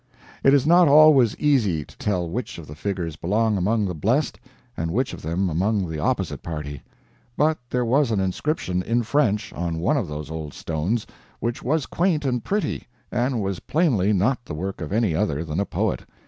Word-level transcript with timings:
It 0.43 0.55
is 0.55 0.65
not 0.65 0.87
always 0.87 1.35
easy 1.35 1.85
to 1.85 1.95
tell 1.99 2.27
which 2.27 2.57
of 2.57 2.65
the 2.65 2.73
figures 2.73 3.15
belong 3.17 3.55
among 3.55 3.85
the 3.85 3.93
blest 3.93 4.39
and 4.75 4.89
which 4.89 5.13
of 5.13 5.21
them 5.21 5.47
among 5.47 5.87
the 5.87 5.99
opposite 5.99 6.41
party. 6.41 6.81
But 7.37 7.59
there 7.69 7.85
was 7.85 8.09
an 8.09 8.19
inscription, 8.19 8.81
in 8.81 9.03
French, 9.03 9.53
on 9.53 9.77
one 9.77 9.97
of 9.97 10.07
those 10.07 10.31
old 10.31 10.55
stones, 10.55 11.05
which 11.39 11.61
was 11.61 11.85
quaint 11.85 12.25
and 12.25 12.43
pretty, 12.43 12.87
and 13.11 13.43
was 13.43 13.59
plainly 13.59 14.11
not 14.11 14.43
the 14.43 14.55
work 14.55 14.81
of 14.81 14.91
any 14.91 15.13
other 15.13 15.43
than 15.45 15.59
a 15.59 15.65
poet. 15.67 16.03